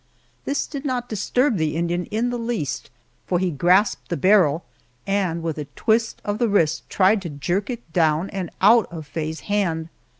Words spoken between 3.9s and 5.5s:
the barrel and